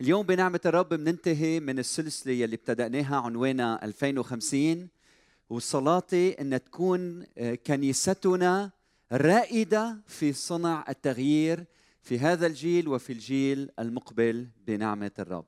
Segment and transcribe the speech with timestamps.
[0.00, 4.88] اليوم بنعمة الرب بننتهي من السلسلة يلي ابتدأناها عنوانها 2050
[5.50, 8.70] وصلاتي أن تكون آه، كنيستنا
[9.12, 11.64] رائدة في صنع التغيير
[12.02, 15.44] في هذا الجيل وفي الجيل المقبل بنعمة الرب.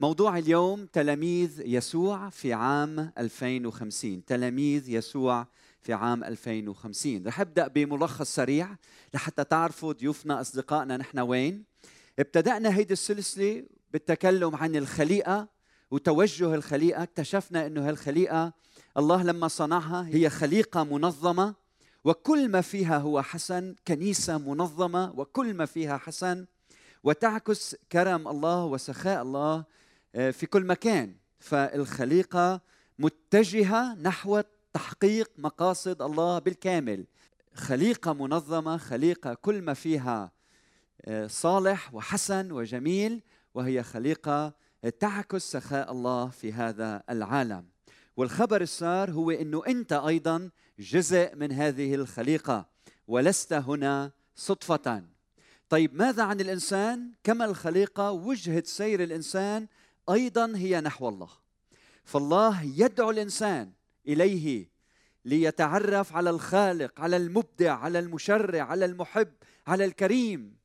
[0.00, 5.46] موضوع اليوم تلاميذ يسوع في عام 2050 تلاميذ يسوع
[5.82, 8.76] في عام 2050 رح أبدأ بملخص سريع
[9.14, 11.64] لحتى تعرفوا ضيوفنا أصدقائنا نحن وين.
[12.18, 15.48] ابتدأنا هيدي السلسلة بالتكلم عن الخليقة
[15.90, 17.02] وتوجه الخليقة.
[17.02, 18.52] اكتشفنا أنه هالخليقة
[18.96, 21.54] الله لما صنعها هي خليقة منظمة
[22.04, 26.46] وكل ما فيها هو حسن كنيسة منظمة وكل ما فيها حسن
[27.04, 29.64] وتعكس كرم الله وسخاء الله
[30.14, 31.14] آه، في كل مكان.
[31.40, 32.60] فالخليقة
[32.98, 34.42] متجهة نحو
[34.78, 37.06] تحقيق مقاصد الله بالكامل.
[37.54, 40.32] خليقة منظمة خليقة كل ما فيها
[41.04, 43.22] آه، صالح وحسن وجميل
[43.54, 44.54] وهي خليقة
[45.00, 47.68] تعكس سخاء الله في هذا العالم.
[48.16, 52.68] والخبر السار هو إنه أنت أيضا جزء من هذه الخليقة
[53.08, 55.02] ولست هنا صدفة.
[55.68, 59.66] طيب ماذا عن الإنسان؟ كما الخليقة وجهة سير الإنسان
[60.10, 61.30] أيضا هي نحو الله.
[62.04, 63.77] فالله يدعو الإنسان
[64.08, 64.68] إليه
[65.24, 69.32] ليتعرف على الخالق على المبدع على المشرع على المحب
[69.66, 70.56] على الكريم.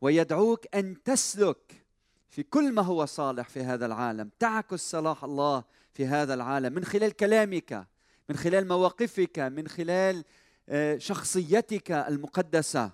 [0.00, 1.84] ويدعوك أن تسلك
[2.28, 4.30] في كل ما هو صالح في هذا العالم.
[4.38, 6.72] تعكس صلاح الله في هذا العالم.
[6.72, 7.86] من خلال كلامك
[8.28, 10.24] من خلال مواقفك من خلال
[10.68, 12.90] آه، شخصيتك المقدسة.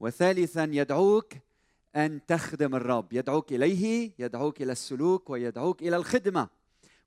[0.00, 1.32] وثالثا يدعوك
[1.96, 3.12] أن تخدم الرب.
[3.12, 6.48] يدعوك إليه يدعوك إلى السلوك ويدعوك إلى الخدمة.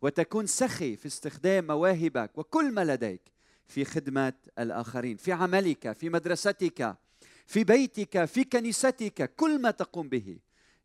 [0.02, 3.22] وتكون سخي في استخدام مواهبك وكل ما لديك
[3.68, 6.98] في خدمة الآخرين في عملك في مدرستك
[7.46, 10.40] في بيتك في كنيستك كل ما تقوم به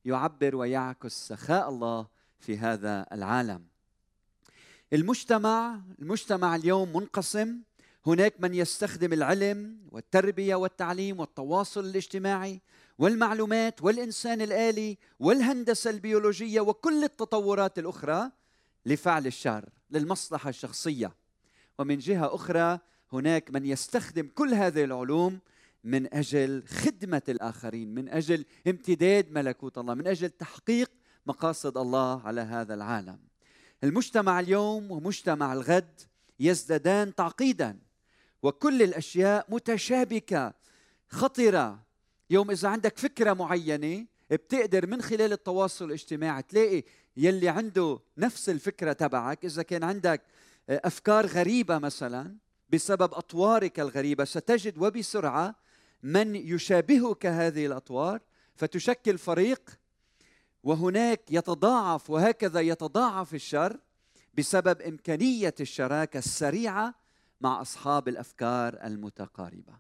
[0.05, 2.07] يعبر ويعكس سخاء الله
[2.39, 3.65] في هذا العالم.
[4.93, 7.59] المجتمع المجتمع اليوم منقسم.
[8.07, 12.61] هناك من يستخدم العلم والتربية والتعليم والتواصل الاجتماعي
[12.99, 18.31] والمعلومات والإنسان الآلي والهندسة البيولوجية وكل التطورات الأخرى
[18.87, 21.13] لفعل الشر للمصلحة الشخصية.
[21.79, 22.79] ومن جهة أخرى
[23.13, 25.39] هناك من يستخدم كل هذه العلوم
[25.85, 30.91] من أجل خدمة الآخرين من أجل امتداد ملكوت الله من أجل تحقيق
[31.27, 33.19] مقاصد الله على هذا العالم.
[33.85, 36.01] المجتمع اليوم ومجتمع الغد
[36.41, 37.79] يزدادان تعقيدا
[38.43, 40.55] وكل الأشياء متشابكة
[41.09, 41.83] خطرة.
[42.31, 46.83] يوم إذا عندك فكرة معينة بتقدر من خلال التواصل الاجتماعي تلاقي
[47.17, 50.23] يلي عنده نفس الفكرة تبعك إذا كان عندك
[50.69, 52.37] أفكار غريبة مثلا
[52.71, 55.55] بسبب أطوارك الغريبة ستجد وبسرعة
[56.03, 58.21] من يشابهك هذه الأطوار
[58.57, 59.79] فتشكل فريق
[60.63, 63.79] وهناك يتضاعف وهكذا يتضاعف الشر
[64.35, 66.95] بسبب إمكانية الشراكة السريعة
[67.41, 69.73] مع أصحاب الأفكار المتقاربة.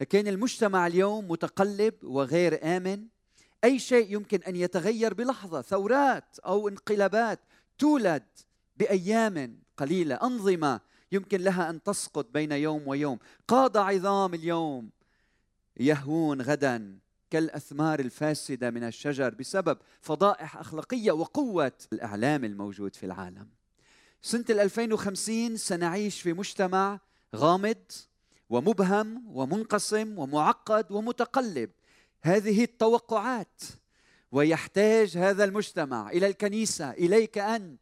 [0.00, 3.06] لكن المجتمع اليوم متقلب وغير آمن
[3.64, 7.40] أي شيء يمكن أن يتغير بلحظة ثورات أو انقلابات
[7.78, 8.22] تولد
[8.76, 10.80] بأيام قليلة أنظمة
[11.12, 13.18] يمكن لها أن تسقط بين يوم ويوم
[13.48, 14.90] قاده عظام اليوم
[15.76, 16.98] يهون غدا
[17.30, 23.48] كالأثمار الفاسدة من الشجر بسبب فضائح أخلاقية وقوة الإعلام الموجود في العالم.
[24.22, 27.00] سنة 2050 سنعيش في مجتمع
[27.36, 27.92] غامض
[28.50, 31.70] ومبهم ومنقسم ومعقد ومتقلب.
[32.22, 33.62] هذه التوقعات
[34.32, 37.80] ويحتاج هذا المجتمع إلى الكنيسة إليك أنت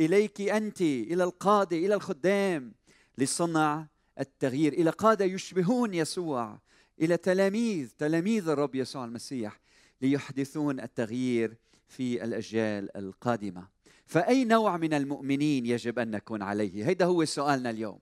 [0.00, 2.72] إليك أنت إلى القادة إلى الخدام
[3.18, 3.86] لصنع
[4.20, 4.72] التغيير.
[4.72, 6.58] إلى قادة يشبهون يسوع
[7.00, 9.60] إلى تلاميذ تلاميذ الرب يسوع المسيح
[10.02, 11.56] ليحدثون التغيير
[11.88, 13.68] في الأجيال القادمة.
[14.06, 17.98] فأي نوع من المؤمنين يجب أن نكون عليه؟ هذا هو سؤالنا اليوم.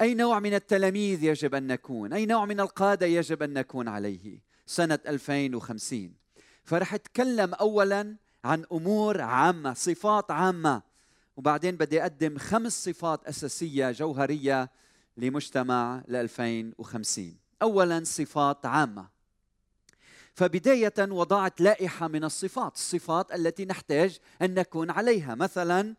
[0.00, 4.47] أي نوع من التلاميذ يجب أن نكون؟ أي نوع من القادة يجب أن نكون عليه؟
[4.68, 6.14] سنة 2050
[6.64, 10.82] فرح اتكلم اولا عن أمور عامة صفات عامة.
[11.36, 14.70] وبعدين بدي أقدم خمس صفات أساسية جوهرية
[15.16, 19.08] لمجتمع ل 2050 اولا صفات عامة.
[20.34, 25.34] فبداية وضعت لائحة من الصفات الصفات التي نحتاج أن نكون عليها.
[25.34, 25.94] مثلا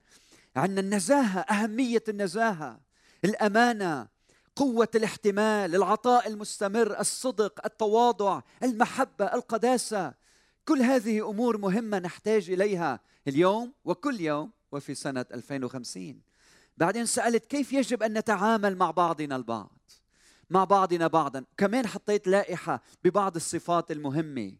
[0.55, 2.79] عندنا النزاهة أهمية النزاهة
[3.25, 4.07] الأمانة
[4.59, 10.13] قوة الاحتمال العطاء المستمر الصدق التواضع المحبة القداسة.
[10.65, 16.21] كل هذه أمور مهمة نحتاج إليها اليوم وكل يوم وفي سنة 2050
[16.77, 19.91] بعدين سألت كيف يجب أن نتعامل مع بعضنا البعض؟
[20.49, 21.45] مع بعضنا بعضا.
[21.57, 24.53] كمان حطيت لائحة ببعض الصفات المهمة.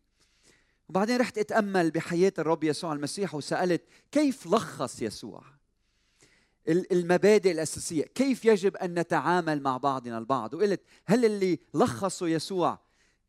[0.89, 5.58] وبعدين رحت أتأمل بحياة الرب يسوع المسيح وسألت كيف لخص يسوع؟
[6.67, 8.03] المبادئ الأساسية.
[8.03, 12.79] كيف يجب أن نتعامل مع بعضنا البعض؟ وقلت هل اللي لخصه يسوع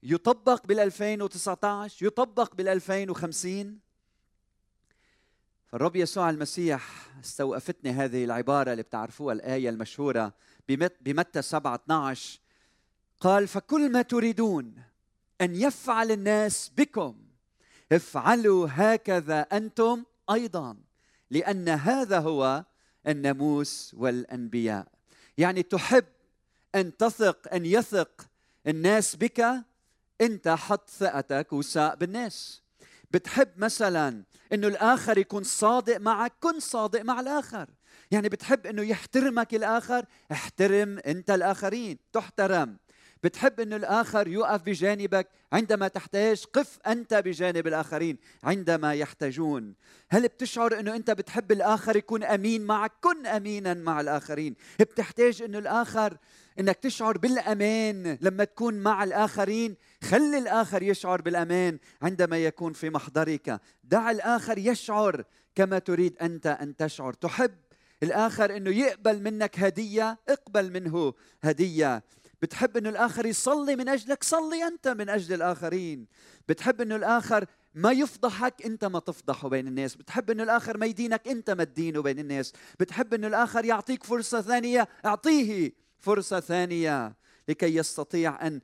[0.02, 3.78] يطبق بال 2019 يطبق بال 2050
[5.66, 10.32] فالرب يسوع المسيح استوقفتني هذه العبارة اللي بتعرفوها الآية المشهورة
[11.00, 12.40] بمتى 7 12
[13.20, 14.74] قال فكل ما تريدون
[15.40, 17.16] أن يفعل الناس بكم
[17.92, 20.76] افعلوا هكذا أنتم أيضا
[21.30, 22.64] لأن هذا هو
[23.06, 24.86] الناموس والأنبياء.
[25.38, 26.04] يعني تحب
[26.74, 28.26] أن تثق أن يثق
[28.66, 29.46] الناس بك
[30.20, 32.62] أنت حط ثقتك وثق بالناس.
[33.10, 37.68] بتحب مثلا إنه الآخر يكون صادق معك كن صادق مع الآخر.
[38.10, 42.76] يعني بتحب إنه يحترمك الآخر احترم أنت الآخرين تحترم.
[43.24, 49.74] بتحب أن الآخر يقف بجانبك عندما تحتاج؟ قف أنت بجانب الآخرين عندما يحتاجون.
[50.10, 54.54] هل بتشعر أنه أنت بتحب الآخر يكون أمين معك؟ كن أمينا مع الآخرين.
[54.80, 56.16] بتحتاج أنه الآخر
[56.60, 63.60] إنك تشعر بالأمان لما تكون مع الآخرين؟ خلي الآخر يشعر بالأمان عندما يكون في محضرك.
[63.84, 65.24] دع الآخر يشعر
[65.54, 67.12] كما تريد أنت أن تشعر.
[67.12, 67.54] تحب
[68.02, 72.02] الآخر إنه يقبل منك هدية؟ اقبل منه هدية.
[72.42, 76.06] بتحب إنه الآخر يصلي من أجلك؟ صلي أنت من أجل الآخرين.
[76.48, 77.44] بتحب إنه الآخر
[77.74, 79.96] ما يفضحك؟ أنت ما تفضحه بين الناس.
[79.96, 82.52] بتحب إنه الآخر ما يدينك؟ أنت ما تدينه بين الناس.
[82.80, 87.16] بتحب إنه الآخر يعطيك فرصة ثانية؟ أعطيه فرصة ثانية
[87.48, 88.60] لكي يستطيع أن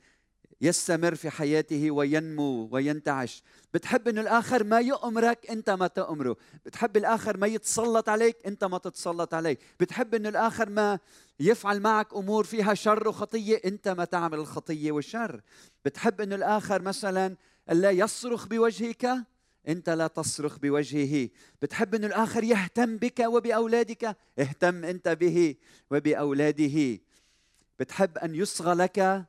[0.61, 3.43] يستمر في حياته وينمو وينتعش.
[3.75, 6.37] بتحب إنه الآخر ما يؤمرك أنت ما تؤمره.
[6.67, 9.59] بتحب الآخر ما يتسلط عليك أنت ما تتسلط عليه.
[9.81, 10.99] بتحب إنه الآخر ما
[11.41, 15.41] يفعل معك أمور فيها شر وخطية أنت ما تعمل الخطية والشر.
[15.85, 17.37] بتحب إنه الآخر مثلا
[17.69, 19.17] لا يصرخ بوجهك
[19.69, 21.29] أنت لا تصرخ بوجهه.
[21.63, 25.55] بتحب إنه الآخر يهتم بك وبأولادك اهتم أنت به
[25.91, 27.01] وبأولاده.
[27.79, 29.27] بتحب أن يصغى لك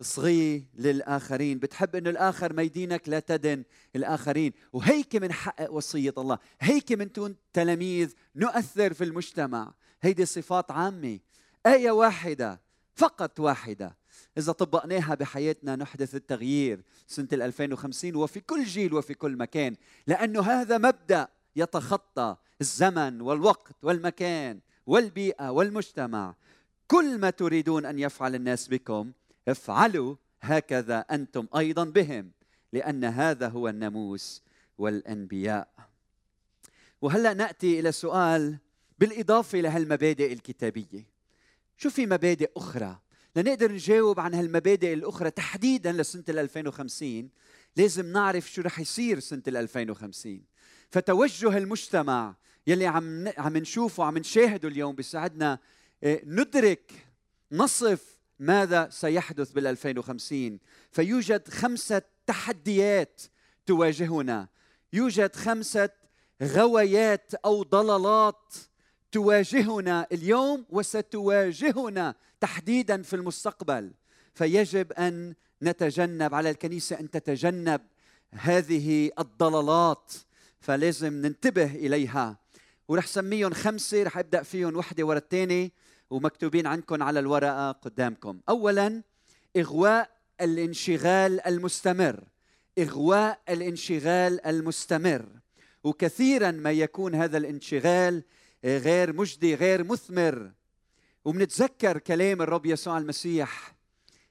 [0.00, 1.58] اصغي للآخرين.
[1.58, 3.64] بتحب أنه الآخر ما يدينك لا تدن
[3.96, 4.52] الآخرين.
[4.72, 6.38] وهيك من حق وصية الله.
[6.60, 9.74] هيك من تون تلاميذ نؤثر في المجتمع.
[10.02, 11.18] هيدي صفات عامة.
[11.66, 12.60] آية واحدة
[12.94, 13.96] فقط واحدة.
[14.38, 19.76] إذا طبقناها بحياتنا نحدث التغيير سنة 2050 وفي كل جيل وفي كل مكان.
[20.06, 26.34] لأنه هذا مبدأ يتخطى الزمن والوقت والمكان والبيئة والمجتمع.
[26.86, 29.12] كل ما تريدون أن يفعل الناس بكم
[29.48, 32.30] افعلوا هكذا أنتم أيضا بهم
[32.72, 34.42] لأن هذا هو الناموس
[34.78, 35.68] والأنبياء.
[37.02, 38.58] وهلأ نأتي إلى سؤال
[38.98, 41.06] بالإضافة لهالمبادئ الكتابية.
[41.76, 43.00] شو في مبادئ أخرى؟
[43.36, 47.30] لنقدر نجاوب عن هالمبادئ الأخرى تحديدا لسنة 2050
[47.76, 50.42] لازم نعرف شو رح يصير سنة 2050
[50.90, 52.34] فتوجه المجتمع
[52.66, 55.58] يلي عم عم نشوفه عم نشاهده اليوم بيساعدنا
[56.04, 56.92] آه، ندرك
[57.52, 60.58] نصف ماذا سيحدث بال 2050
[60.92, 63.22] فيوجد خمسة تحديات
[63.66, 64.48] تواجهنا.
[64.92, 65.90] يوجد خمسة
[66.42, 68.54] غويات أو ضلالات
[69.12, 73.92] تواجهنا اليوم وستواجهنا تحديدا في المستقبل.
[74.34, 77.80] فيجب أن نتجنب على الكنيسة أن تتجنب
[78.30, 80.12] هذه الضلالات.
[80.60, 82.38] فلازم ننتبه إليها.
[82.88, 85.70] ورح سميهم خمسة رح أبدأ فيهم وحدة ورا الثانية
[86.10, 88.40] ومكتوبين عندكم على الورقة قدامكم.
[88.48, 89.02] اولا
[89.56, 92.24] إغواء الانشغال المستمر.
[92.78, 95.26] إغواء الانشغال المستمر.
[95.84, 98.22] وكثيرا ما يكون هذا الانشغال
[98.64, 100.52] غير مجدي غير مثمر.
[101.24, 103.74] ومنتذكر كلام الرب يسوع المسيح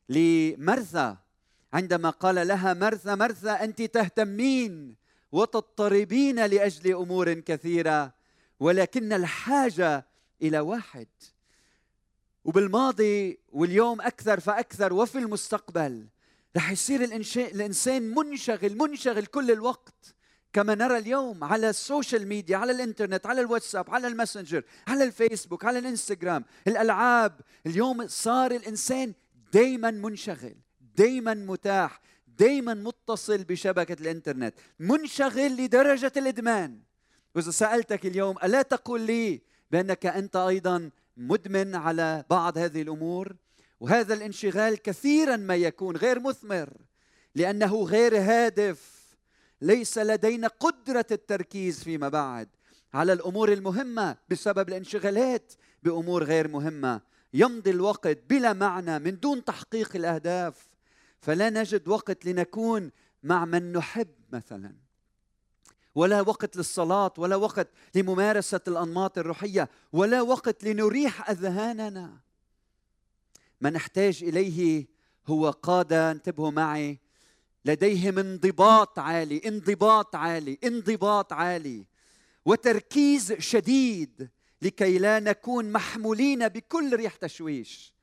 [0.09, 1.17] لمرثا
[1.73, 4.95] عندما قال لها مرثا مرثا أنت تهتمين
[5.31, 8.13] وتضطربين لأجل أمور كثيرة
[8.59, 10.05] ولكن الحاجة
[10.41, 11.07] إلى واحد.
[12.43, 16.07] وبالماضي واليوم أكثر فأكثر وفي المستقبل
[16.57, 17.03] رح يصير
[17.35, 20.15] الإنسان منشغل منشغل كل الوقت.
[20.53, 25.65] كما نرى اليوم على ال social media على الإنترنت على الواتساب على الماسنجر على الفيسبوك
[25.65, 27.41] على الإنستغرام الألعاب.
[27.65, 29.13] اليوم صار الإنسان
[29.53, 30.55] دائما منشغل
[30.95, 36.79] دائما متاح دائما متصل بشبكة الإنترنت منشغل لدرجة الإدمان.
[37.35, 39.41] وإذا سألتك اليوم ألا تقول لي
[39.71, 40.89] بأنك أنت أيضا
[41.19, 43.35] مدمن على بعض هذه الأمور
[43.79, 46.69] وهذا الانشغال كثيرا ما يكون غير مثمر
[47.35, 48.99] لأنه غير هادف
[49.61, 52.49] ليس لدينا قدرة التركيز فيما بعد
[52.93, 57.01] على الأمور المهمة بسبب الانشغالات بأمور غير مهمة.
[57.33, 60.69] يمضي الوقت بلا معنى من دون تحقيق الأهداف
[61.19, 62.91] فلا نجد وقت لنكون
[63.23, 64.88] مع من نحب مثلا.
[65.95, 72.19] ولا وقت للصلاة ولا وقت لممارسة الأنماط الروحية ولا وقت لنريح أذهاننا.
[73.61, 74.87] ما نحتاج إليه
[75.27, 76.99] هو قادة انتبهوا معي
[77.65, 81.85] لديهم انضباط عالي انضباط عالي انضباط عالي
[82.45, 84.29] وتركيز شديد
[84.61, 87.93] لكي لا نكون محمولين بكل ريح تشويش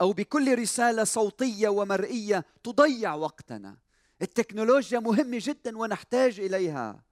[0.00, 3.76] أو بكل رسالة صوتية ومرئية تضيع وقتنا.
[4.22, 7.02] التكنولوجيا مهمة جدا ونحتاج إليها.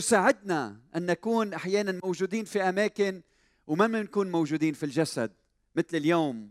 [0.00, 3.22] تساعدنا أن نكون أحيانا موجودين في أماكن
[3.66, 5.32] وما بنكون موجودين في الجسد
[5.76, 6.50] مثل اليوم.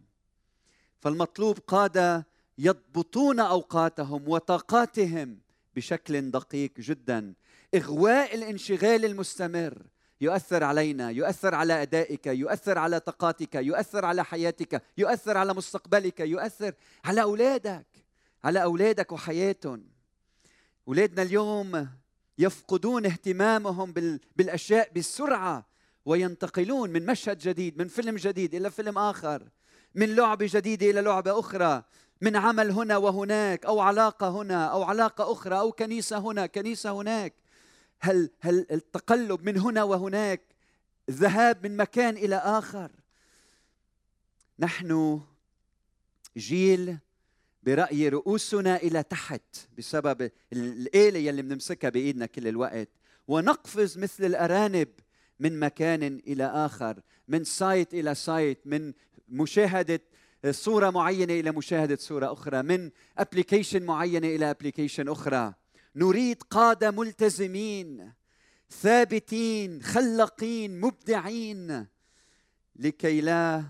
[1.00, 5.40] فالمطلوب قادة يضبطون أوقاتهم وطاقاتهم
[5.76, 7.34] بشكل دقيق جدا.
[7.76, 9.82] إغواء الانشغال المستمر
[10.22, 16.74] يؤثر علينا يؤثر على أدائك يؤثر على طاقاتك يؤثر على حياتك يؤثر على مستقبلك يؤثر
[17.06, 17.88] على أولادك
[18.44, 19.86] على أولادك وحياتهم.
[20.88, 21.88] أولادنا اليوم
[22.38, 23.94] يفقدون اهتمامهم
[24.36, 25.66] بالأشياء بسرعة
[26.06, 29.50] وينتقلون من مشهد جديد من فيلم جديد إلى فيلم آخر
[29.96, 31.84] من لعبة جديدة إلى لعبة أخرى
[32.22, 37.34] من عمل هنا وهناك أو علاقة هنا أو علاقة أخرى أو كنيسة هنا كنيسة هناك.
[38.00, 40.42] هل هل التقلب من هنا وهناك
[41.10, 42.92] الذهاب من مكان إلى آخر؟
[44.60, 45.22] نحن
[46.38, 46.98] جيل
[47.66, 49.42] برأي رؤوسنا إلى تحت
[49.78, 52.90] بسبب الآلة يلي بنمسكها بإيدنا كل الوقت.
[53.28, 54.88] ونقفز مثل الأرانب
[55.40, 58.94] من مكان إلى آخر من site إلى site من
[59.30, 60.02] مشاهدة
[60.50, 65.54] صورة معينة إلى مشاهدة صورة أخرى من application معينة إلى application أخرى.
[65.96, 68.14] نريد قادة ملتزمين
[68.70, 71.88] ثابتين خلاقين مبدعين
[72.76, 73.64] لكي لا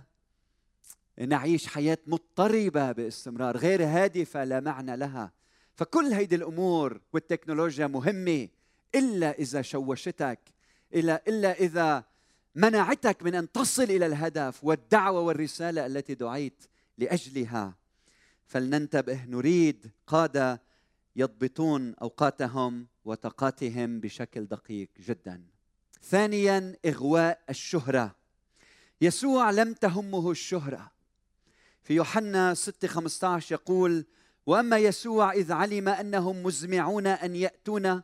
[1.19, 5.31] نعيش حياة مضطربة باستمرار غير هادفة لا معنى لها.
[5.75, 8.48] فكل هيدي الأمور والتكنولوجيا مهمة
[8.95, 10.39] إلا إذا شوشتك
[10.95, 12.03] إلا إلا إذا
[12.55, 16.63] منعتك من أن تصل إلى الهدف والدعوة والرسالة التي دعيت
[16.98, 17.75] لأجلها.
[18.45, 20.62] فلننتبه نريد قادة
[21.15, 25.43] يضبطون أوقاتهم وطاقاتهم بشكل دقيق جدا.
[26.03, 28.15] ثانيا إغواء الشهرة.
[29.01, 30.91] يسوع لم تهمه الشهرة.
[31.86, 34.06] في يوحنا 6 15 يقول
[34.46, 38.01] وأما يسوع إذ علم أنهم مزمعون أن ياتون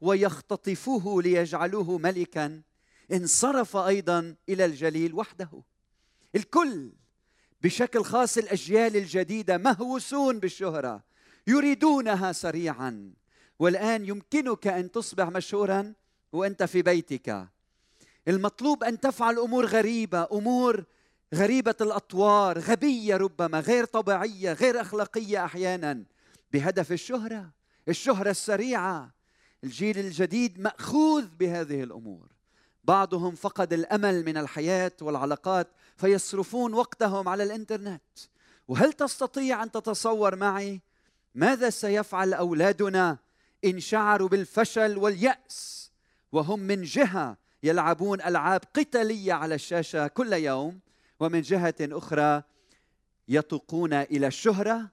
[0.00, 2.62] ويختطفوه ليجعلوه ملكا
[3.12, 5.62] انصرف أيضا إلى الجليل وحده.
[6.34, 6.92] الكل
[7.62, 11.04] بشكل خاص الأجيال الجديدة مهووسون بالشهرة
[11.46, 13.12] يريدونها سريعا.
[13.58, 15.94] والآن يمكنك أن تصبح مشهورا
[16.32, 17.48] وأنت في بيتك.
[18.28, 20.84] المطلوب أن تفعل أمور غريبة أمور
[21.34, 26.04] غريبة الأطوار غبية ربما غير طبيعية غير أخلاقية أحيانا.
[26.52, 27.50] بهدف الشهرة
[27.88, 29.14] الشهرة السريعة.
[29.64, 32.26] الجيل الجديد مأخوذ بهذه الأمور.
[32.84, 38.18] بعضهم فقد الأمل من الحياة والعلاقات فيصرفون وقتهم على الإنترنت.
[38.68, 40.80] وهل تستطيع أن تتصور معي
[41.34, 43.18] ماذا سيفعل أولادنا
[43.64, 45.90] إن شعروا بالفشل واليأس
[46.32, 50.80] وهم من جهة يلعبون ألعاب قتالية على الشاشة كل يوم؟
[51.20, 52.42] ومن جهة أخرى
[53.28, 54.90] يتوقون إلى الشهرة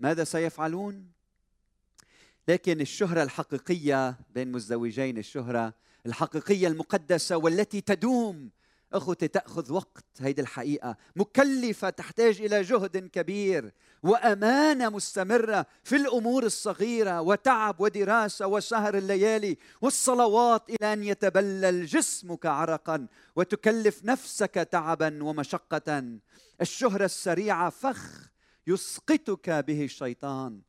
[0.00, 1.10] ماذا سيفعلون؟
[2.48, 5.74] لكن الشهرة الحقيقية بين مزدوجين الشهرة
[6.06, 8.50] الحقيقية المقدسة والتي تدوم
[8.92, 10.96] أخوتي تأخذ وقت هيدي الحقيقة.
[11.16, 20.70] مكلفة تحتاج إلى جهد كبير وأمانة مستمرة في الأمور الصغيرة وتعب ودراسة وسهر الليالي والصلوات
[20.70, 26.18] إلى أن يتبلل جسمك عرقا وتكلف نفسك تعبا ومشقة.
[26.60, 28.28] الشهرة السريعة فخ
[28.66, 30.60] يسقطك به الشيطان.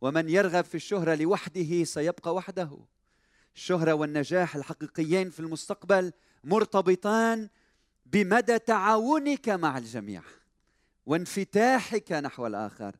[0.00, 2.78] ومن يرغب في الشهرة لوحده سيبقى وحده.
[3.56, 6.12] الشهرة والنجاح الحقيقيين في المستقبل
[6.44, 7.48] مرتبطان
[8.12, 10.22] بمدى تعاونك مع الجميع
[11.06, 12.96] وانفتاحك نحو الآخر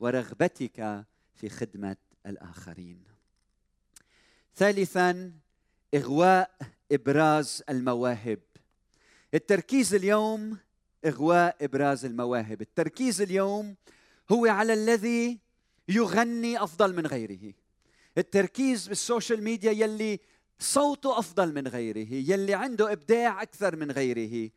[0.00, 3.04] ورغبتك في خدمة الآخرين.
[4.56, 5.32] ثالثا
[5.94, 6.50] إغواء
[6.92, 8.40] إبراز المواهب.
[9.34, 10.58] التركيز اليوم
[11.04, 12.60] إغواء إبراز المواهب.
[12.60, 13.76] التركيز اليوم
[14.32, 15.38] هو على الذي
[15.88, 17.54] يغني أفضل من غيره.
[18.18, 20.20] التركيز بال social media يلي
[20.60, 24.50] صوته أفضل من غيره يلي عنده إبداع أكثر من غيره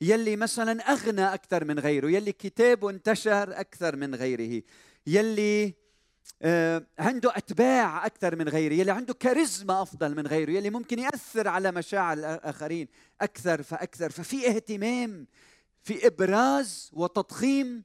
[0.00, 4.62] يلي مثلا أغنى أكثر من غيره يلي كتابه انتشر أكثر من غيره
[5.06, 5.74] يلي
[6.42, 11.48] آه، عنده أتباع أكثر من غيره يلي عنده كاريزما أفضل من غيره يلي ممكن يأثر
[11.48, 12.88] على مشاعر الآخرين
[13.20, 15.26] أكثر فأكثر ففي اهتمام
[15.82, 17.82] في إبراز وتضخيم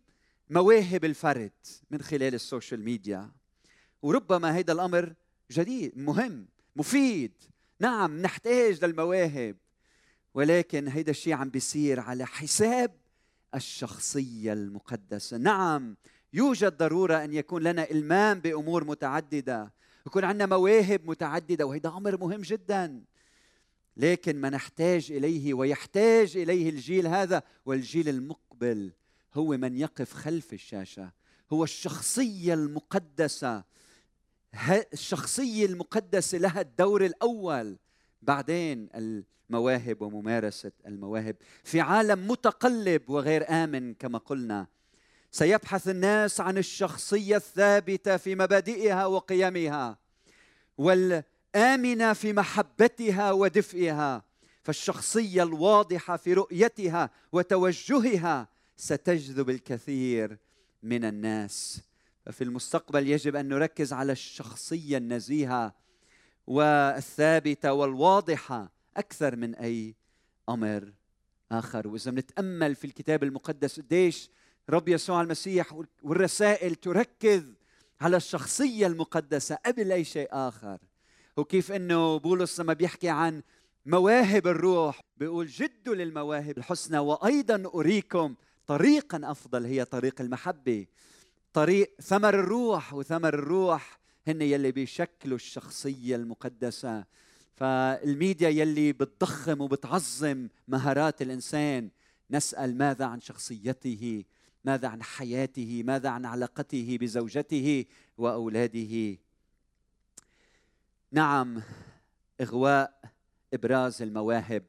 [0.49, 1.51] مواهب الفرد
[1.91, 3.31] من خلال ال social media.
[4.01, 5.13] وربما هذا الأمر
[5.51, 7.31] جديد مهم مفيد
[7.79, 9.55] نعم نحتاج للمواهب
[10.33, 12.91] ولكن هيدا الشيء عم بيصير على حساب
[13.55, 15.37] الشخصية المقدسة.
[15.37, 15.95] نعم
[16.33, 19.73] يوجد ضرورة أن يكون لنا إلمام بأمور متعددة
[20.07, 23.03] يكون عندنا مواهب متعددة وهذا أمر مهم جدا.
[23.97, 28.91] لكن ما نحتاج إليه ويحتاج إليه الجيل هذا والجيل المقبل
[29.33, 31.11] هو من يقف خلف الشاشة
[31.53, 33.63] هو الشخصية المقدسة.
[34.93, 37.77] الشخصية المقدسة لها الدور الأول.
[38.21, 44.67] بعدين المواهب وممارسة المواهب في عالم متقلب وغير آمن كما قلنا.
[45.31, 49.97] سيبحث الناس عن الشخصية الثابتة في مبادئها وقيمها
[50.77, 54.23] والآمنة في محبتها ودفئها.
[54.63, 58.47] فالشخصية الواضحة في رؤيتها وتوجهها
[58.77, 60.37] ستجذب الكثير
[60.83, 61.81] من الناس.
[62.25, 65.75] ففي المستقبل يجب أن نركز على الشخصية النزيهة
[66.47, 69.95] والثابتة والواضحة أكثر من أي
[70.49, 70.93] أمر
[71.51, 71.87] آخر.
[71.87, 74.29] وإذا بنتأمل في الكتاب المقدس قديش
[74.69, 77.53] رب يسوع المسيح والرسائل تركز
[78.01, 80.77] على الشخصية المقدسة قبل أي شيء آخر.
[81.37, 83.41] وكيف إنه بولس لما بيحكي عن
[83.85, 88.35] مواهب الروح بيقول جدوا للمواهب الحسنى وأيضا أريكم
[88.67, 90.85] طريقا أفضل هي طريق المحبة.
[91.55, 97.05] طريق ثمر الروح وثمر الروح هن يلي بيشكلوا الشخصية المقدسة.
[97.53, 101.89] فالميديا يلي بتضخم وبتعظم مهارات الإنسان
[102.31, 104.23] نسأل ماذا عن شخصيته
[104.65, 107.85] ماذا عن حياته ماذا عن علاقته بزوجته
[108.17, 109.17] وأولاده.
[111.11, 111.61] نعم
[112.41, 113.01] إغواء
[113.53, 114.63] إبراز المواهب.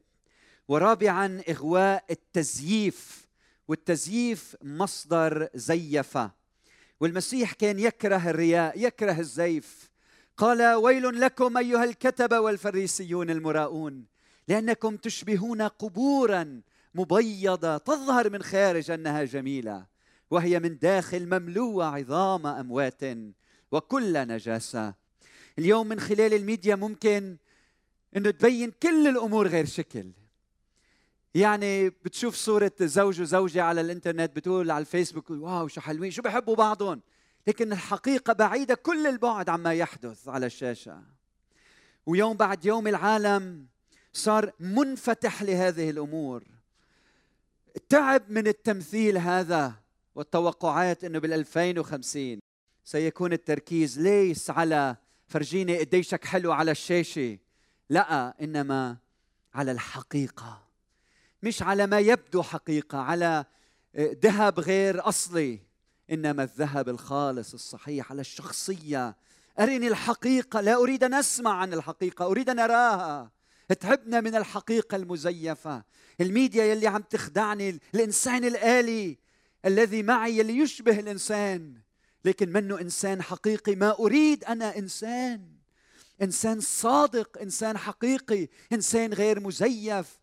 [0.68, 3.26] ورابعا إغواء التزييف.
[3.68, 6.45] والتزييف مصدر زيفة.
[7.00, 9.90] والمسيح كان يكره الرياء يكره الزيف.
[10.36, 14.04] قال ويل لكم أيها الكتبه والفريسيون المراؤون
[14.48, 16.60] لأنكم تشبهون قبورا
[16.94, 19.86] مبيضة تظهر من خارج أنها جميلة
[20.30, 23.00] وهي من داخل مملوءة عظام أموات
[23.72, 24.94] وكل نجاسة.
[25.58, 27.36] اليوم من خلال الميديا ممكن
[28.16, 30.12] إنه تبين كل الأمور غير شكل.
[31.36, 36.56] يعني بتشوف صورة زوج وزوجة على الإنترنت بتقول على الفيسبوك wow شو حلوين شو بحبوا
[36.56, 37.00] بعضهم؟
[37.46, 41.02] لكن الحقيقة بعيدة كل البعد عما يحدث على الشاشة.
[42.06, 43.66] ويوم بعد يوم العالم
[44.12, 46.44] صار منفتح لهذه الأمور.
[47.88, 49.74] تعب من التمثيل هذا
[50.14, 52.38] والتوقعات إنه بال 2050
[52.84, 54.96] سيكون التركيز ليس على
[55.26, 57.38] فرجيني قديشك حلو على الشاشة
[57.90, 58.96] لا إنما
[59.54, 60.65] على الحقيقة.
[61.46, 63.44] مش على ما يبدو حقيقة على
[63.94, 65.58] آه، ذهب غير أصلي.
[66.10, 69.16] إنما الذهب الخالص الصحيح على الشخصية.
[69.60, 73.30] أرني الحقيقة لا أريد أن أسمع عن الحقيقة أريد أن أراها.
[73.80, 75.84] تعبنا من الحقيقة المزيفة.
[76.20, 79.18] الميديا يلي عم تخدعني الإنسان الآلي
[79.64, 81.74] الذي معي يلي يشبه الإنسان.
[82.24, 85.48] لكن منه إنسان حقيقي ما أريد أنا إنسان.
[86.22, 90.18] إنسان صادق إنسان حقيقي إنسان غير مزيف.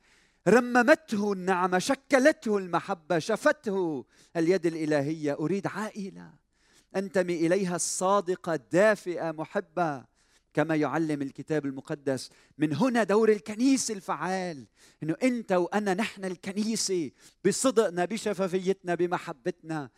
[0.48, 4.06] رممته النعمه شكلته المحبة شفته
[4.38, 5.34] اليد الإلهية.
[5.34, 6.34] أريد عائلة
[6.96, 10.06] أنتمي إليها الصادقة الدافئة محبة
[10.54, 12.30] كما يعلم الكتاب المقدس.
[12.58, 14.68] من هنا دور الكنيسه الفعال
[15.04, 17.12] إنه أنت وأنا نحن الكنيسه
[17.46, 19.90] بصدقنا بشفافيتنا بمحبتنا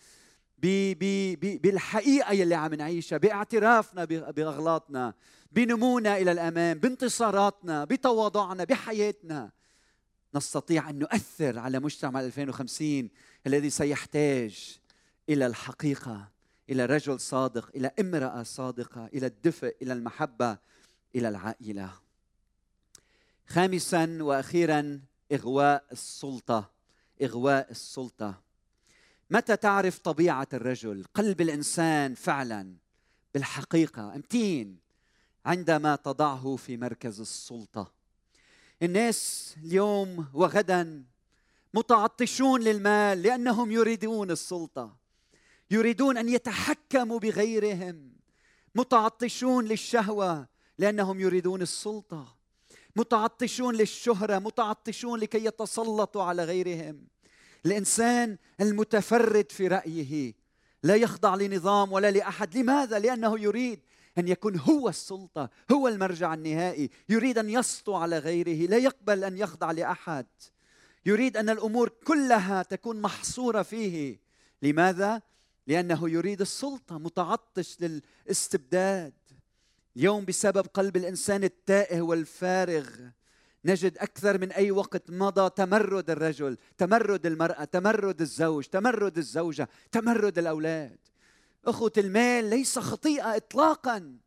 [0.57, 5.13] بي بي بي بالحقيقة يلي عم نعيشها باعترافنا بأغلاطنا
[5.51, 9.54] بنمونا إلى الأمام بانتصاراتنا بتواضعنا بحياتنا.
[10.35, 13.09] نستطيع أن نؤثر على مجتمع 2050
[13.47, 14.79] الذي سيحتاج
[15.29, 16.27] إلى الحقيقة
[16.69, 20.57] إلى رجل صادق إلى امرأة صادقة إلى الدفء إلى المحبة
[21.15, 21.93] إلى العائلة.
[23.47, 26.71] خامسا وأخيرا إغواء السلطة
[27.23, 28.41] إغواء السلطة.
[29.29, 32.75] متى تعرف طبيعة الرجل؟ قلب الإنسان فعلا
[33.33, 34.15] بالحقيقة.
[34.15, 34.77] امتين.
[35.45, 37.91] عندما تضعه في مركز السلطة.
[38.83, 41.03] الناس اليوم وغدا
[41.73, 44.97] متعطشون للمال لأنهم يريدون السلطة
[45.71, 48.11] يريدون أن يتحكموا بغيرهم
[48.75, 52.35] متعطشون للشهوة لأنهم يريدون السلطة
[52.95, 57.07] متعطشون للشهرة متعطشون لكي يتسلطوا على غيرهم.
[57.65, 60.33] الإنسان المتفرد في رأيه
[60.83, 62.57] لا يخضع لنظام ولا لأحد.
[62.57, 63.79] لماذا؟ لأنه يريد
[64.17, 66.89] أن يكون هو السلطة هو المرجع النهائي.
[67.09, 70.25] يريد أن يسطو على غيره لا يقبل أن يخضع لأحد.
[71.05, 74.19] يريد أن الأمور كلها تكون محصورة فيه.
[74.61, 75.21] لماذا؟
[75.67, 79.13] لأنه يريد السلطة متعطش للاستبداد.
[79.97, 82.89] اليوم بسبب قلب الإنسان التائه والفارغ
[83.65, 90.37] نجد أكثر من أي وقت مضى تمرد الرجل تمرد المرأة تمرد الزوج تمرد الزوجة تمرد
[90.37, 90.97] الأولاد.
[91.67, 94.17] أخوة المال ليس خطيئة اطلاقا.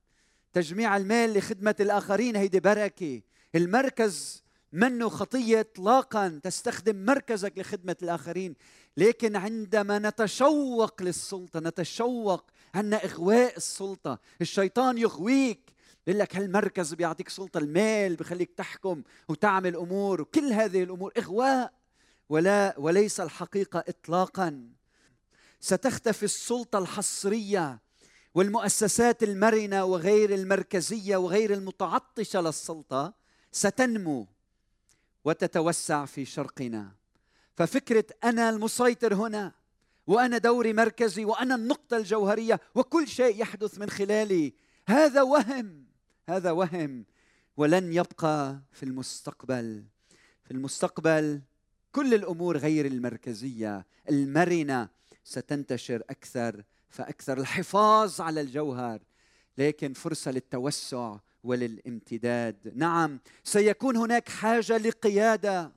[0.52, 3.22] تجميع المال لخدمة الآخرين هيدي بركة.
[3.54, 6.40] المركز منه خطية اطلاقا.
[6.42, 8.54] تستخدم مركزك لخدمة الآخرين.
[8.96, 14.18] لكن عندما نتشوق للسلطة نتشوق عنا إغواء السلطة.
[14.40, 15.72] الشيطان يغويك.
[16.06, 20.20] يقول لك هالمركز بيعطيك سلطة المال بخليك تحكم وتعمل أمور.
[20.20, 21.72] وكل هذه الأمور إغواء.
[22.28, 24.77] ولا وليس الحقيقة اطلاقا.
[25.60, 27.80] ستختفي السلطة الحصرية
[28.34, 33.14] والمؤسسات المرنة وغير المركزية وغير المتعطشة للسلطة
[33.52, 34.26] ستنمو
[35.24, 36.92] وتتوسع في شرقنا.
[37.56, 39.52] ففكرة أنا المسيطر هنا
[40.06, 44.54] وأنا دوري مركزي وأنا النقطة الجوهرية وكل شيء يحدث من خلالي
[44.88, 45.84] هذا وهم
[46.28, 47.04] هذا وهم.
[47.56, 49.84] ولن يبقى في المستقبل
[50.44, 51.40] في المستقبل
[51.92, 54.88] كل الأمور غير المركزية المرنة.
[55.28, 59.00] ستنتشر أكثر فأكثر الحفاظ على الجوهر
[59.58, 62.72] لكن فرصة للتوسع وللامتداد.
[62.74, 65.72] نعم سيكون هناك حاجة لقيادة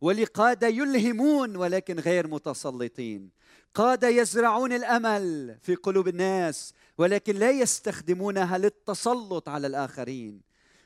[0.00, 3.30] ولقادة يلهمون ولكن غير متسلطين.
[3.74, 10.40] قادة يزرعون الأمل في قلوب الناس ولكن لا يستخدمونها للتسلط على الآخرين.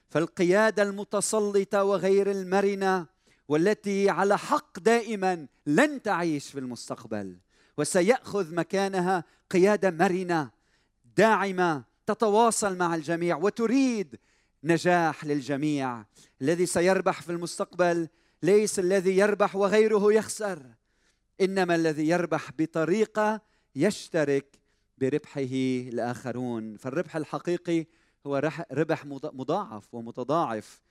[0.08, 3.06] فالقيادة المتسلطة وغير المرنة
[3.48, 7.36] والتي على حق دائما لن تعيش في المستقبل.
[7.80, 10.50] وسيأخذ مكانها قيادة مرنة
[11.16, 14.16] داعمة تتواصل مع الجميع وتريد
[14.64, 16.04] نجاح للجميع.
[16.42, 18.08] الذي سيربح في المستقبل
[18.42, 20.62] ليس الذي يربح وغيره يخسر
[21.40, 23.40] إنما الذي يربح بطريقة
[23.76, 24.60] يشترك
[24.98, 25.40] بربحه
[25.92, 26.76] الآخرون.
[26.76, 27.86] فالربح الحقيقي
[28.26, 30.82] هو ربح مضاعف ومتضاعف.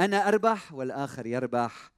[0.00, 1.90] أنا أربح والآخر يربح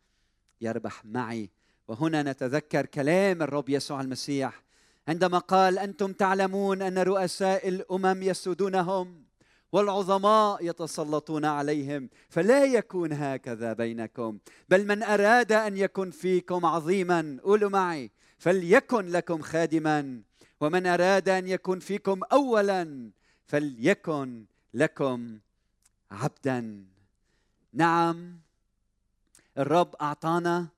[0.60, 1.50] يربح معي.
[1.88, 4.62] وهنا نتذكر كلام الرب يسوع المسيح
[5.08, 9.24] عندما قال أنتم تعلمون أن رؤساء الأمم يسودونهم
[9.72, 17.70] والعظماء يتسلطون عليهم فلا يكون هكذا بينكم بل من أراد أن يكن فيكم عظيما قولوا
[17.70, 20.22] معي فليكن لكم خادما
[20.60, 23.10] ومن أراد أن يكن فيكم اولا
[23.46, 25.38] فليكن لكم
[26.10, 26.84] عبدا.
[27.72, 28.40] نعم
[29.58, 30.68] الرب أعطانا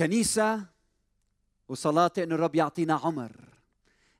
[0.00, 0.66] كنيسة
[1.68, 3.32] وصلاتي إن الرب يعطينا عمر.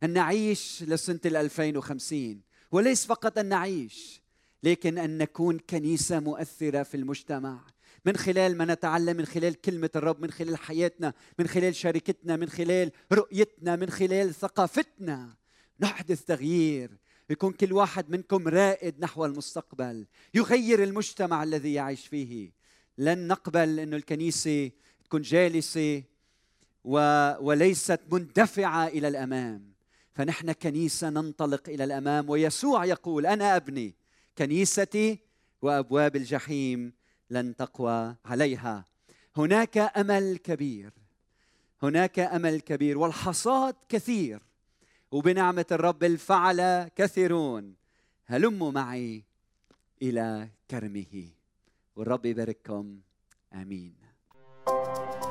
[0.03, 2.41] ان نعيش لسنة ال 2050
[2.73, 4.23] وليس فقط ان نعيش
[4.63, 7.61] لكن أن نكون كنيسة مؤثرة في المجتمع.
[8.05, 12.49] من خلال ما نتعلم من خلال كلمة الرب من خلال حياتنا من خلال شركتنا من
[12.49, 15.37] خلال رؤيتنا من خلال ثقافتنا
[15.81, 16.91] نحدث تغيير.
[17.31, 22.61] يكون كل واحد منكم رائد نحو المستقبل يغير المجتمع الذي يعيش فيه.
[22.99, 24.71] لن نقبل إنه الكنيسة
[25.11, 26.03] تكون جالسه
[26.85, 26.95] و...
[27.41, 29.73] وليست مندفعة إلى الأمام.
[30.15, 33.95] فنحن كنيسة ننطلق إلى الأمام ويسوع يقول أنا أبني
[34.39, 35.19] كنيستي
[35.63, 36.93] وأبواب الجحيم
[37.31, 38.85] لن تقوى عليها.
[39.37, 40.93] هناك أمل كبير
[41.83, 44.43] هناك أمل كبير والحصاد كثير.
[45.13, 47.75] وبنعمة الرب الفعل كثيرون
[48.27, 49.25] هلموا معي
[50.03, 51.29] إلى كرمه.
[51.97, 53.01] والرب يبارككم.
[53.55, 54.00] آمين.
[54.67, 55.30] Thank you.